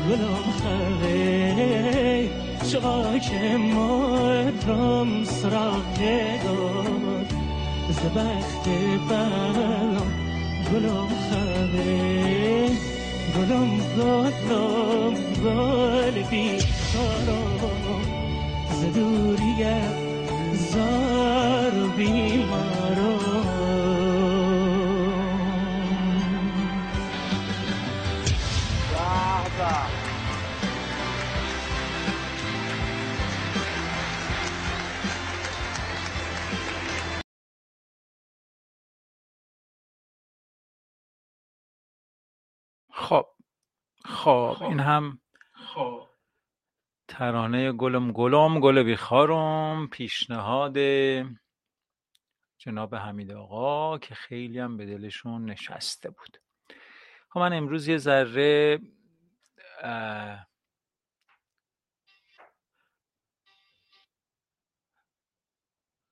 [0.10, 2.30] گلم خره
[2.72, 6.00] شبا که مارم سراغ
[6.46, 7.26] گل
[7.90, 8.66] ز بخت
[9.10, 9.51] بلا
[10.72, 12.70] گلم خره
[13.36, 18.02] گلم گلم گل بیکارم.
[18.70, 19.96] ز دوریت
[20.72, 21.88] زار و
[44.12, 45.20] خب این هم
[45.54, 46.08] خب.
[47.08, 50.78] ترانه گلم گلم گل بیخارم پیشنهاد
[52.58, 56.38] جناب حمید آقا که خیلی هم به دلشون نشسته بود.
[57.30, 58.80] خب من امروز یه ذره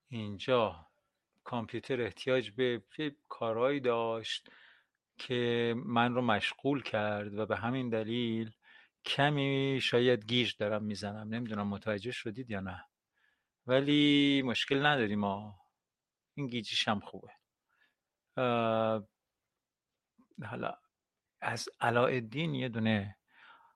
[0.09, 0.87] اینجا
[1.43, 2.81] کامپیوتر احتیاج به
[3.27, 4.49] کارهایی داشت.
[5.19, 8.51] که من رو مشغول کرد و به همین دلیل
[9.05, 11.33] کمی شاید گیج دارم می‌زنم.
[11.33, 12.85] نمی‌دونم متوجه شدید یا نه.
[13.67, 15.59] ولی مشکل نداریم ما
[16.35, 17.29] این گیجیش هم خوبه.
[20.45, 20.73] حالا
[21.41, 23.17] از علاءالدین یه دونه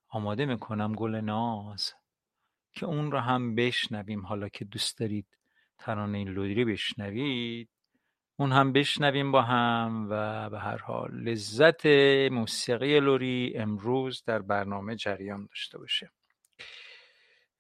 [0.08, 1.94] آماده می‌کنم گل ناز
[2.74, 4.26] که اون رو هم بشنویم.
[4.26, 5.38] حالا که دوست دارید
[5.78, 7.70] ترانه لودری بشنوید.
[8.36, 11.86] اون هم بشنویم با هم و به هر حال لذت
[12.32, 16.12] موسیقی لوری امروز در برنامه جریان داشته باشه.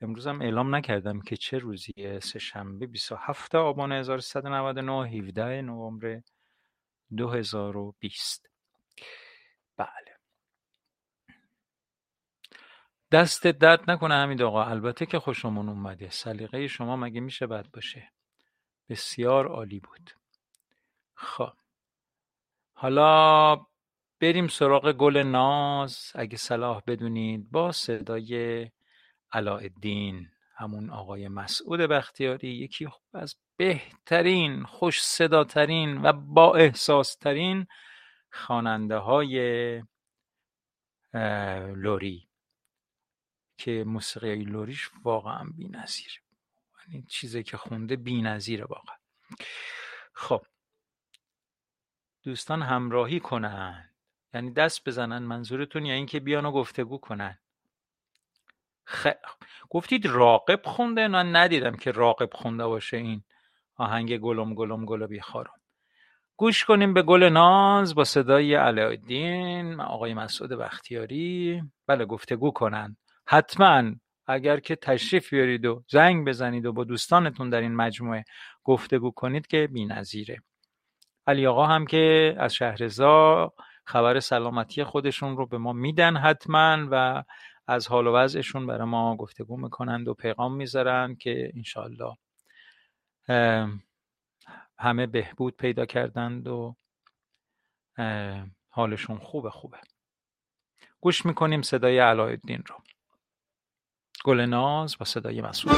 [0.01, 6.21] امروز هم اعلام نکردم که چه روزیه؟ سهشنبه 27 آبان 1399 17 نوامبر
[7.17, 8.49] 2020
[9.77, 10.17] بله.
[13.11, 14.63] دست درد نکنه همین آقا.
[14.63, 16.09] البته که خوشمون اومده.
[16.09, 18.11] سلیقه شما مگه میشه بد باشه؟
[18.89, 20.22] بسیار عالی بود.
[21.23, 21.53] خب.
[22.73, 23.55] حالا
[24.21, 26.11] بریم سراغ گل ناز.
[26.15, 28.71] اگه صلاح بدونید با صدای
[29.31, 37.67] علاءالدین همون آقای مسعود بختیاری یکی از بهترین خوش صداترین و با احساسترین
[38.31, 39.83] خواننده های
[41.75, 42.29] لوری.
[43.57, 46.21] که موسیقی لوریش واقعا بی نظیر
[46.87, 48.95] یعنی چیزی که خونده بی نظیره واقعا.
[50.13, 50.45] خب.
[52.23, 53.89] دوستان همراهی کنن
[54.33, 57.37] یعنی دست بزنن منظورتون یا اینکه بیان و گفتگو کنن.
[58.85, 59.07] خ...
[59.69, 63.23] گفتید راقب خونده؟ نه ندیدم که راقب خونده باشه این
[63.75, 65.53] آهنگ گلم گلم گل بیخارم
[66.37, 71.63] گوش کنیم به گل ناز با صدای علاءالدین آقای مسعود بختیاری.
[71.87, 72.97] بله گفتگو کنن.
[73.27, 73.83] حتما
[74.27, 78.23] اگر که تشریف بیارید و زنگ بزنید و با دوستانتون در این مجموعه
[78.63, 80.41] گفتگو کنید که نظیره
[81.27, 83.53] علی آقا هم که از شهرزا
[83.85, 87.23] خبر سلامتی خودشون رو به ما میدن حتما و
[87.67, 92.17] از حال و وضعشون برای ما گفتگو می‌کنند و پیغام می‌ذارن که انشالله
[94.77, 96.75] همه بهبود پیدا کردند و
[98.69, 99.77] حالشون خوبه خوبه.
[101.01, 102.75] گوش می‌کنیم صدای علایالدین رو.
[104.25, 105.73] گل ناز با صدای مسئول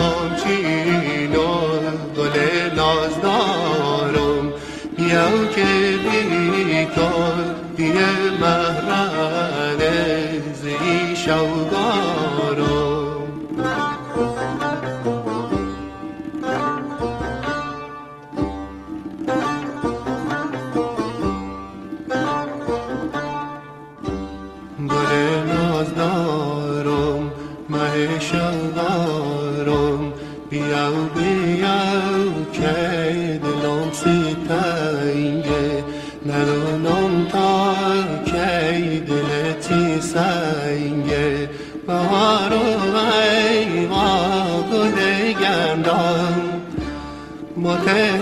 [0.00, 1.84] همچینان
[2.16, 2.36] گل
[2.76, 4.52] ناز دارم.
[4.96, 5.70] بیاو که
[6.94, 7.10] تو
[7.76, 8.08] دیه
[8.40, 9.96] مهرانه
[10.62, 12.19] زی شوگان.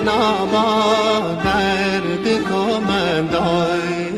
[0.04, 0.66] نابا
[1.44, 4.08] درد گمندایم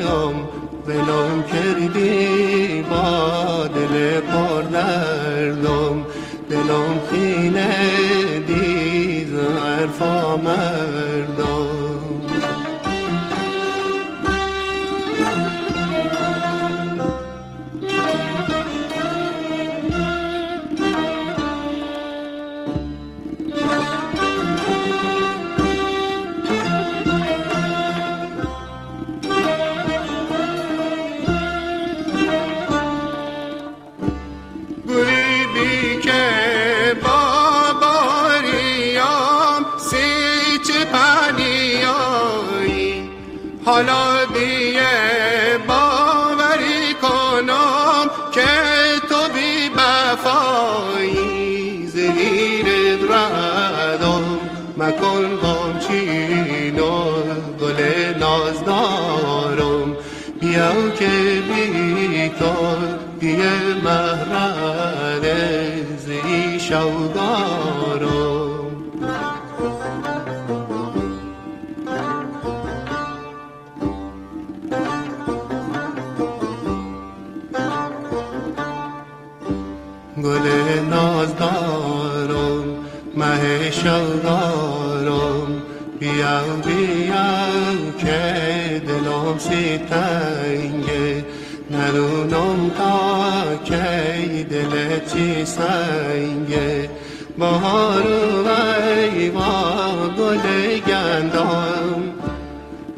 [0.87, 6.07] ولم کردی با دل پر دردم.
[6.51, 9.35] دلم خیلی دیز
[9.65, 11.00] عرفامه.
[66.71, 68.31] شوگارو
[80.23, 80.47] گل
[80.91, 82.65] نازدارم،
[83.17, 85.63] مه شوگارم
[86.01, 87.31] بیا بیا
[87.99, 91.25] که دلم سی تنگه.
[91.71, 93.10] نرونم تا
[95.13, 96.53] چی سنگ
[97.39, 98.03] بهار
[98.47, 98.49] و
[99.15, 100.45] ایوا گل
[100.87, 102.01] گندم.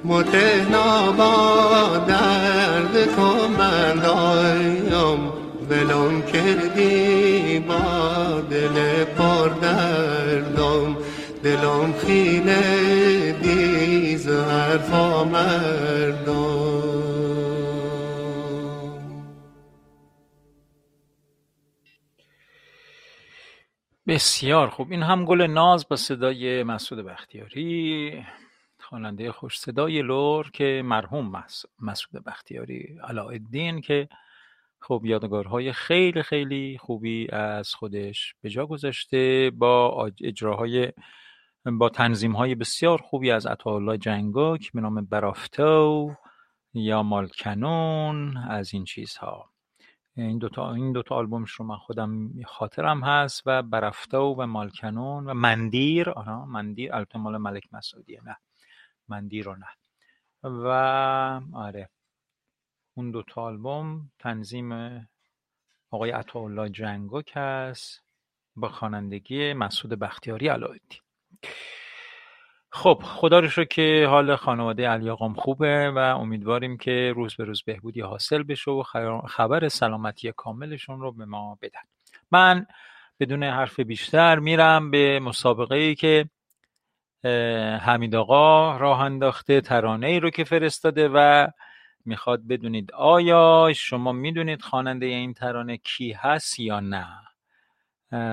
[0.04, 1.34] متنا با
[2.08, 4.62] درد کمندایم
[5.70, 10.96] ولم کردی با دل پر دردم.
[11.44, 16.51] دلم خیلی دیز حرفا مردم.
[24.12, 24.90] بسیار خوب.
[24.90, 28.24] این هم گل ناز با صدای مسعود بختیاری.
[28.80, 31.44] خواننده خوش صدای لور که مرحوم
[31.80, 34.08] مسعود بختیاری علاءالدین که
[34.80, 40.92] خب یادگارهای خیلی خیلی خوبی از خودش به جا گذاشته با اجراهای
[41.64, 46.14] با تنظیم های بسیار خوبی از عطاالله جنگاک به نام برافتو
[46.74, 49.51] یا مالکنون از این چیزها.
[50.16, 55.34] این دوتا این دوتا آلبومش رو من خودم خاطرم هست و برفتو و مالکنون و
[55.34, 58.36] مندیر آها مندیر البته مال ملک مسعودیه نه
[59.08, 59.68] مندیر رو نه.
[60.42, 60.68] و
[61.52, 61.90] آره
[62.94, 64.72] اون دو تا آلبوم تنظیم
[65.90, 68.02] آقای عطاالله جنگوک هست
[68.56, 71.00] با خوانندگی مسعود بختیاری علایالدین
[72.74, 77.44] خب خدا رو شکر که حال خانواده علی آقام خوبه و امیدواریم که روز به
[77.44, 78.82] روز بهبودی حاصل بشه و
[79.28, 81.80] خبر سلامتی کاملشون رو به ما بدن.
[82.30, 82.66] من
[83.20, 86.28] بدون حرف بیشتر میرم به مسابقه ای که
[87.80, 91.46] حمید آقا راه انداخته ترانه ای رو که فرستاده و
[92.04, 97.06] می‌خواد بدونید آیا شما می‌دونید خواننده این ترانه کی هست یا نه.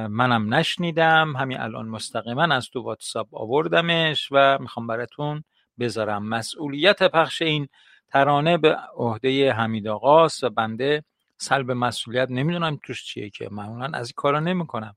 [0.10, 1.36] منم نشنیدم.
[1.36, 5.44] همین الان مستقیما از تو واتساپ آوردمش و می‌خوام براتون
[5.80, 6.24] بذارم.
[6.24, 7.68] مسئولیت پخش این
[8.10, 11.04] ترانه به عهده حمید آقاست و بنده
[11.38, 14.96] سلب مسئولیت نمی‌دونم توش چیه که معمولا از این کارا نمی‌کنم.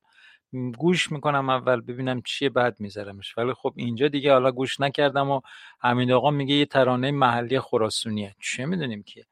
[0.79, 3.39] گوش می‌کنم اول ببینم چیه بعد میذارمش.
[3.39, 5.41] ولی خب اینجا دیگه حالا گوش نکردم و
[5.81, 8.35] حمید آقا میگه یه ترانه محلی خراسونیه.
[8.41, 9.25] چه می‌دونیم که؟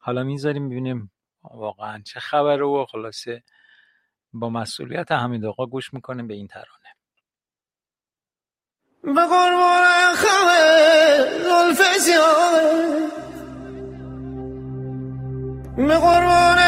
[0.00, 1.10] حالا می‌ذاریم ببینیم
[1.42, 3.42] واقعا چه خبره و خلاصه
[4.38, 6.94] با مسئولیت حمید آقا گوش می‌کنیم به این ترانه.
[9.02, 9.88] به قربان
[15.76, 16.67] به قربان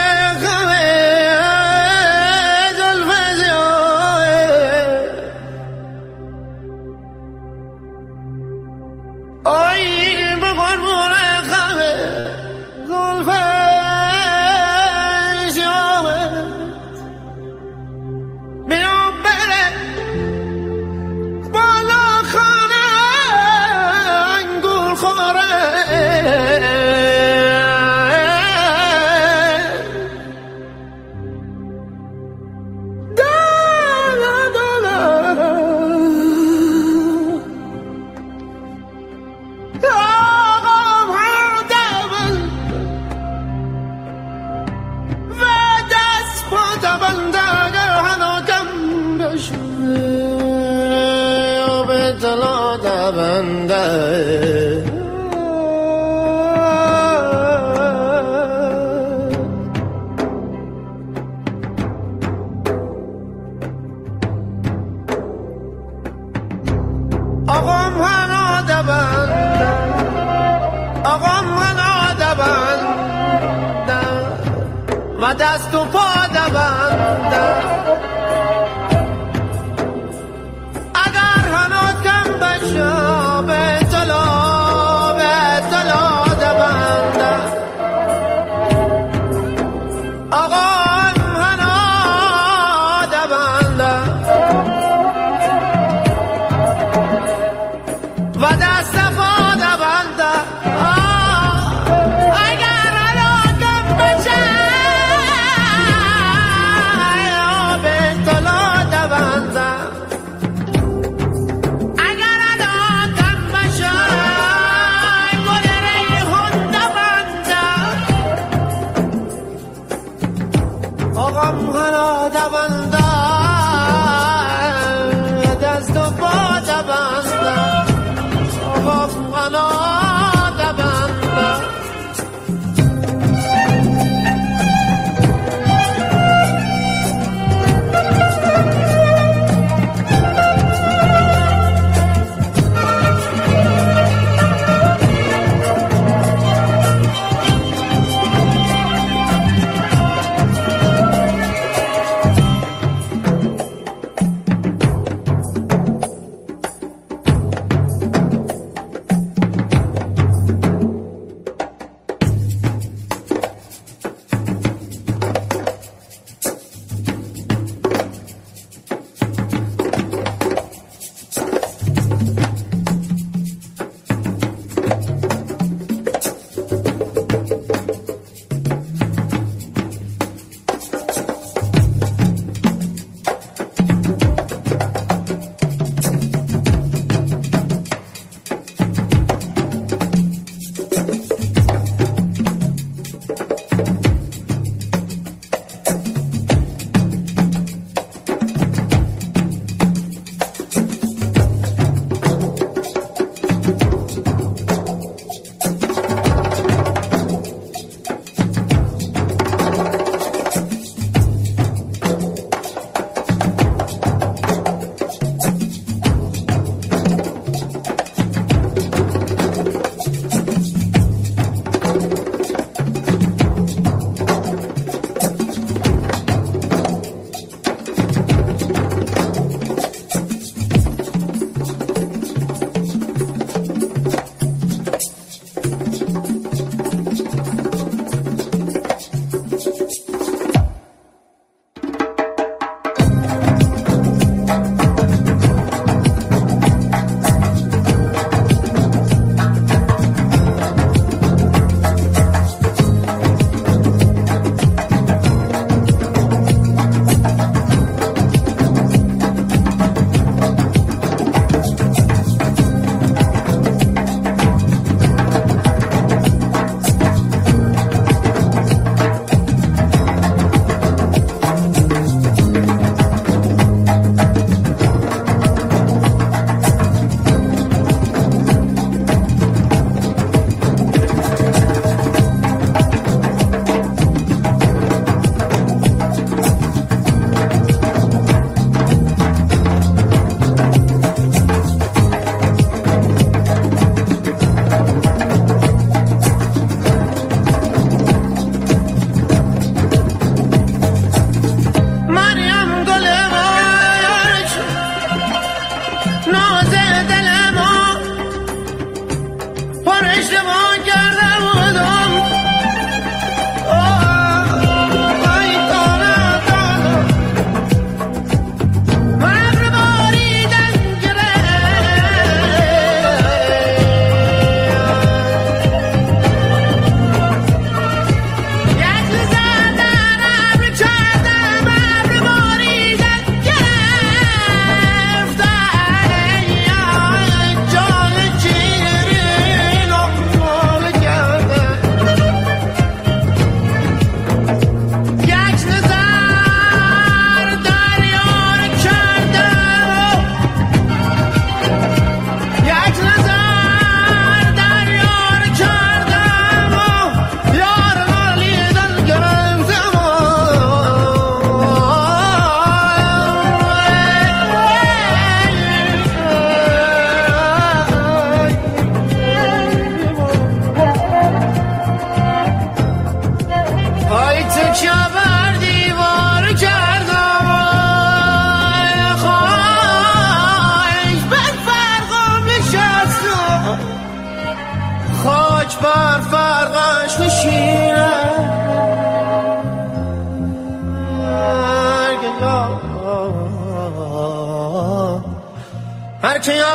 [396.22, 396.70] هر که یار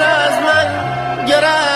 [0.00, 1.68] از من گرفت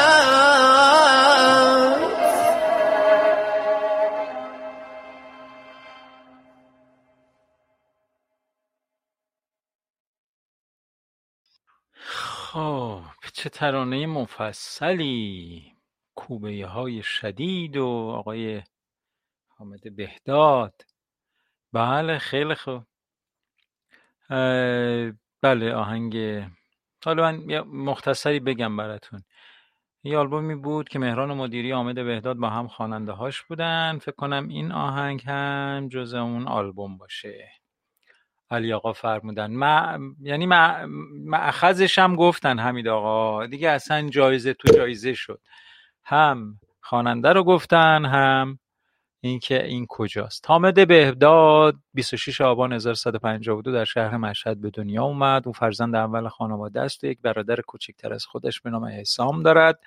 [11.95, 15.77] خب چه ترانه مفصلی.
[16.15, 18.63] کوبه های شدید و آقای
[19.49, 20.83] حامد بهداد.
[21.73, 22.83] بله خیلی خوب.
[25.43, 26.17] بله آهنگ.
[27.05, 29.23] حالا من مختصری بگم براتون.
[30.05, 33.99] یه آلبومی بود که مهران مدیری حامد بهداد با هم خواننده هاش بودن.
[33.99, 37.49] فکر کنم این آهنگ هم جز اون آلبوم باشه.
[38.51, 39.55] علی آقا فرمودن.
[39.57, 40.87] ما یعنی ما
[41.25, 43.47] مأخذش هم گفتن حمید آقا.
[43.47, 45.41] دیگه اصلا جایزه تو جایزه شد.
[46.05, 48.59] هم خواننده رو گفتن هم
[49.25, 50.45] اینکه این کجاست.
[50.49, 55.47] حامد بهداد 26 آبان 1152 در شهر مشهد به دنیا اومد.
[55.47, 59.79] او فرزند اول خانواده است و یک برادر کوچکتر از خودش به نام حسام دارد.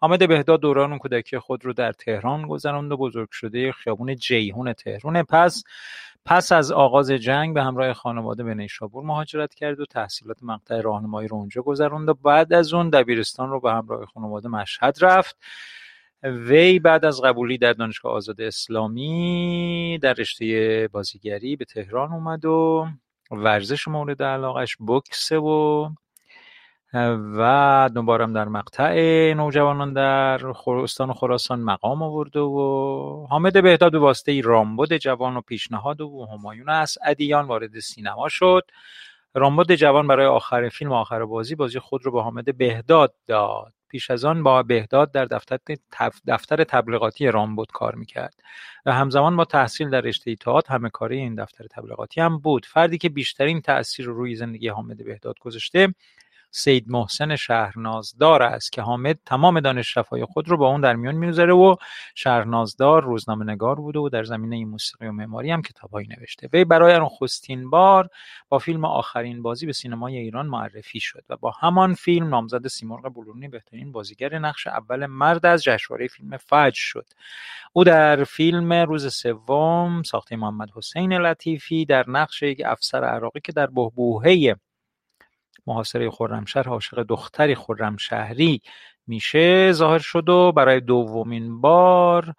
[0.00, 5.22] حامد بهداد دوران کودکی خود رو در تهران گذراند و بزرگ شده خیابون جیهون تهران.
[5.22, 5.64] پس
[6.24, 11.28] پس از آغاز جنگ به همراه خانواده به نیشابور مهاجرت کرد و تحصیلات مقطع راهنمایی
[11.28, 15.36] رو اونجا گذراند و بعد از اون دبیرستان رو به همراه خانواده مشهد رفت.
[16.22, 22.86] وی بعد از قبولی در دانشگاه آزاد اسلامی در رشته بازیگری به تهران اومد و
[23.30, 25.88] ورزش مورد علاقش بوکسه و
[27.38, 28.94] و دوبارم در مقطع
[29.36, 36.00] نوجوانان در استان خراسان مقام آورده و حامد بهداد به واسطه رامبد جوان و پیشنهاد
[36.00, 38.70] و همایون اسعدیان وارد سینما شد.
[39.34, 43.72] رامبد جوان برای آخر فیلم آخر بازی بازی خود رو به حامد بهداد داد.
[43.88, 45.58] پیش از آن با بهداد در دفتر,
[46.26, 48.34] دفتر تبلیغاتی رامبد کار می‌کرد
[48.86, 52.66] و همزمان با تحصیل در رشته تئاتر همه کاری این دفتر تبلیغاتی هم بود.
[52.66, 55.94] فردی که بیشترین تأثیر رو روی زندگی حامد بهداد گذاشته
[56.50, 61.14] سید محسن شهرنازدار است که حامد تمام دانش شفای خود رو با اون در میان
[61.14, 61.76] می‌گذاره و
[62.14, 66.48] شهرنازدار روزنامه نگار بوده و در زمینه موسیقی و معماری هم کتابهایی نوشته.
[66.52, 68.08] وی برای نخستین بار
[68.48, 73.14] با فیلم آخرین بازی به سینمای ایران معرفی شد و با همان فیلم نامزد سیمرغ
[73.14, 77.06] بلورنی بهترین بازیگر نقش اول مرد از جشنواره فیلم فجر شد.
[77.72, 83.52] او در فیلم روز سوم ساخته محمد حسین لطیفی در نقش یک افسر عراقی که
[83.52, 84.56] در بهبوهه
[85.68, 88.62] محاصره خرمشهر عاشق دختری خرمشهری
[89.06, 89.72] میشه.
[89.72, 92.34] ظاهر شد و برای دومین بار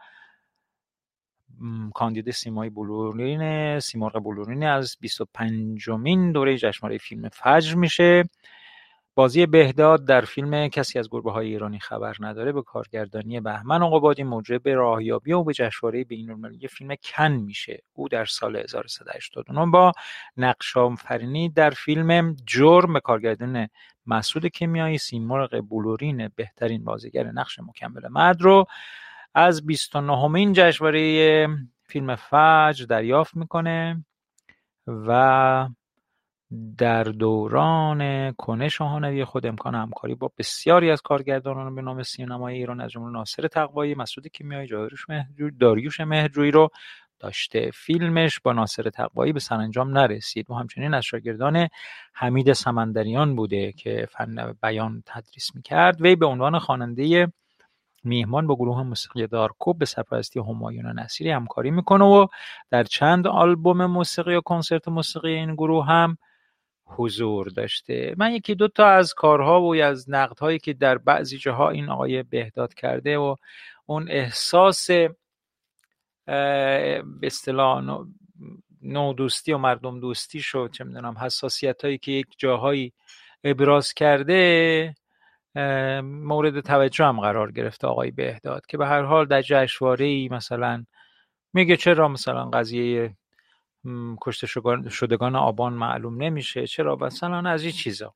[1.93, 8.29] کاندید سیمای بلورین سیمرغ بلورین از 25 مین دوره جشنواره فیلم فجر میشه.
[9.19, 14.23] بازی بهداد در فیلم کسی از گربه های ایرانی خبر نداره به کارگردانی بهمن قبادی
[14.23, 17.83] موجب راهیابی و به جشنواره بین‌المللی فیلم کن میشه.
[17.93, 19.91] او در سال 1389 با
[20.37, 23.67] نقش آفرینی در فیلم جرم به کارگردان
[24.05, 28.65] مسعود کیمیایی سیمرغ بلورین بهترین بازیگر نقش مکمل مرد رو
[29.33, 31.47] از 29مین جشنواره
[31.83, 34.05] فیلم فجر دریافت می‌کنه
[34.87, 35.69] و
[36.77, 42.81] در دوران کنش شاهنامه خود امکان همکاری با بسیاری از کارگردانان به نام سینمای ایران
[42.81, 44.69] از جمله ناصر تقوایی، مسعود کیمیایی،
[45.59, 46.69] داریوش مهرجویی رو
[47.19, 47.71] داشته.
[47.73, 50.51] فیلمش با ناصر تقوایی به سرانجام نرسید.
[50.51, 51.67] و همچنین از شاگردان
[52.13, 56.01] حمید سمندریان بوده که فن بیان تدریس می‌کرد.
[56.01, 57.27] وی به عنوان خواننده
[58.03, 62.27] میهمان با گروه موسیقی دارکوب به سرپرستی همایون نصیری همکاری می‌کنه و
[62.69, 66.17] در چند آلبوم موسیقی و کنسرت موسیقی این گروه هم
[66.89, 68.15] حضور داشته.
[68.17, 72.23] من یکی دو تا از کارها و از نقدهایی که در بعضی جاها این آقای
[72.23, 73.35] بهداد کرده و
[73.85, 74.87] اون احساس
[76.25, 77.83] به اصطلاح
[78.81, 82.93] نودوستی و مردم دوستی شد چه می‌دونم حساسیت هایی که یک جاهایی
[83.43, 84.95] ابراز کرده
[86.03, 90.85] مورد توجه هم قرار گرفته آقای بهداد که به هر حال در جشنواره ای مثلا
[91.53, 93.15] میگه چرا مثلا قضیه
[94.21, 94.47] کشته
[94.89, 96.67] شدگان آبان معلوم نمیشه.
[96.67, 98.15] چرا؟ مثلا از این چیزا.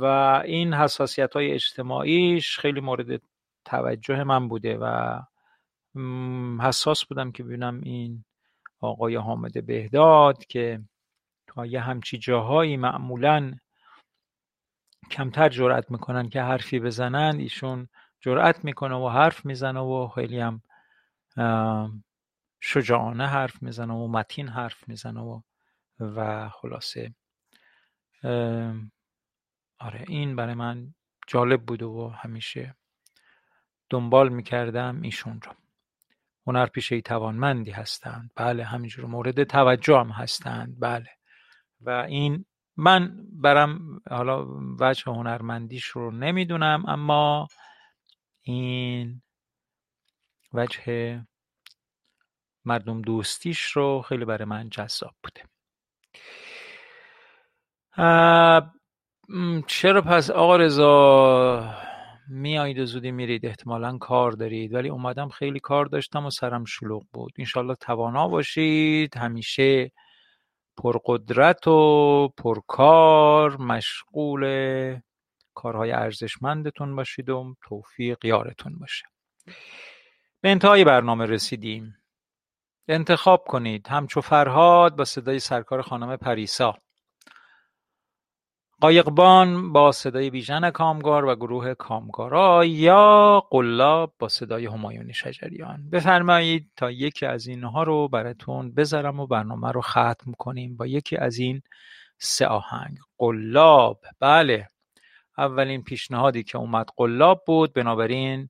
[0.00, 0.04] و
[0.44, 3.22] این حساسیت های اجتماعیش خیلی مورد
[3.64, 5.18] توجه من بوده و
[6.60, 8.24] حساس بودم که ببینم این
[8.80, 10.80] آقای حامد بهداد که
[11.46, 13.54] تا یه همچی جاهایی معمولا
[15.10, 17.88] کمتر جرأت می‌کنن که حرفی بزنن ایشون
[18.20, 20.62] جرأت می‌کنه و حرف می‌زنه و خیلی هم
[22.64, 25.40] شجاعانه حرف می‌زنه و متین حرف می‌زنه و
[26.00, 27.14] و خلاصه.
[29.78, 30.94] آره این برای من
[31.26, 32.76] جالب بوده و همیشه
[33.90, 35.52] دنبال می‌کردم ایشون رو.
[36.46, 38.30] هنرپیشه توانمندی هستند.
[38.36, 40.76] بله همینجور مورد توجه هم هستند.
[40.80, 41.10] بله.
[41.80, 42.44] و این
[42.76, 44.46] من برم حالا
[44.80, 47.48] وجه هنرمندیش رو نمی‌دونم اما
[48.42, 49.22] این
[50.52, 51.26] وجه
[52.64, 55.42] مردم دوستیش رو خیلی برای من جذاب بوده.
[59.66, 61.74] چرا پس آقا رضا
[62.28, 64.74] میایید و زودی میرید؟ احتمالا کار دارید.
[64.74, 67.32] ولی اومدم خیلی کار داشتم و سرم شلوغ بود.
[67.38, 69.16] انشالله توانا باشید.
[69.16, 69.92] همیشه
[70.76, 75.00] پرقدرت و پرکار مشغول
[75.54, 79.04] کارهای ارزشمندتون باشید و توفیق یارتون باشه.
[80.40, 82.01] به انتهای برنامه رسیدیم.
[82.88, 83.88] انتخاب کنید.
[83.88, 86.74] همچو فرهاد با صدای سرکار خانم پریسا.
[88.80, 95.90] قایقبان با صدای بیژن کامگار و گروه کامگارا یا قلاب با صدای همایون شجریان.
[95.90, 101.16] بفرمایید تا یکی از اینها رو براتون بذارم و برنامه رو ختم کنیم با یکی
[101.16, 101.62] از این
[102.18, 102.98] سه آهنگ.
[103.18, 104.00] قلاب.
[104.20, 104.68] بله.
[105.38, 108.48] اولین پیشنهادی که اومد قلاب بود بنابراین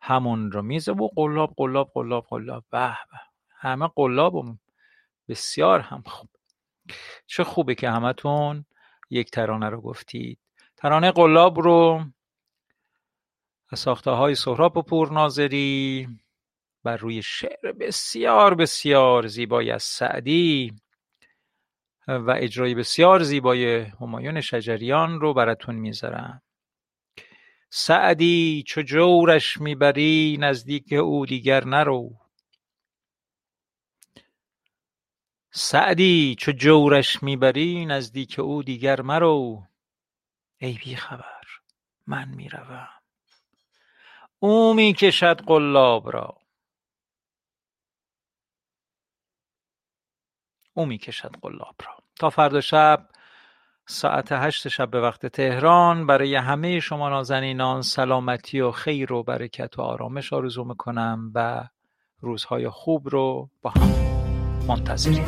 [0.00, 2.64] همون رو میزه و قلاب قلاب قلاب قلاب.
[2.70, 3.33] به به.
[3.64, 4.58] همه قلاب
[5.28, 6.30] بسیار هم خوب.
[7.26, 8.64] چه خوبه که همتون
[9.10, 10.38] یک ترانه رو گفتید.
[10.76, 12.04] ترانه قلاب رو
[13.70, 16.08] از ساخته های سهراب و پورناظری
[16.82, 20.72] بر روی شعر بسیار بسیار زیبای از سعدی
[22.08, 26.42] و اجرای بسیار زیبای همایون شجریان رو براتون می‌ذارم.
[27.70, 32.23] سعدی چو جورش می‌بری نزدیک او دیگر نرو.
[35.56, 39.62] سعدی چو جورش می‌بری نزدیک او دیگر مرو.
[40.58, 41.44] ای خبر
[42.06, 42.88] من می‌روم.
[44.38, 46.36] او می‌کشد قلاب را.
[50.74, 51.96] او می‌کشد قلاب را.
[52.16, 53.08] تا فردا شب
[53.86, 59.78] ساعت هشت شب به وقت تهران برای همه شما نازنینان سلامتی و خیر و برکت
[59.78, 61.68] و آرامش آرزو می‌کنم و
[62.20, 64.03] روزهای خوب رو با هم.
[64.68, 65.24] منتظریم.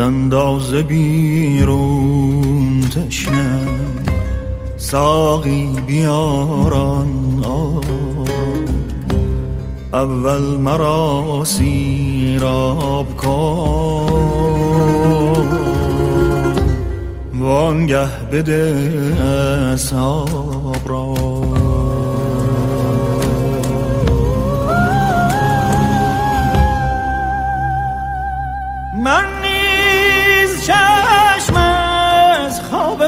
[0.00, 1.70] انداز بیرون
[2.80, 3.66] تشنه
[4.76, 7.16] ساقی بیاران
[9.92, 14.56] اول مرا سیراب کن
[17.40, 18.76] وانگه بده
[19.74, 20.55] اصحاب.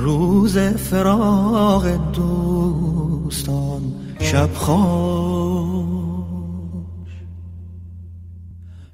[0.00, 3.82] روز فراغ دوستان
[4.20, 5.84] شب خوش.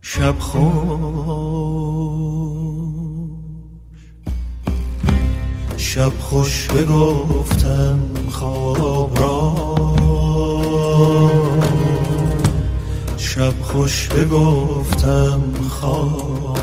[0.01, 0.67] شب خوش.
[5.77, 7.99] شب خوش بگفتم
[8.31, 9.55] خواب را.
[13.17, 16.56] شب خوش بگفتم خواب